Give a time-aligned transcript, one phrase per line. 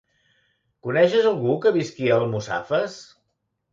[0.87, 2.97] Coneixes algú que visqui a Almussafes?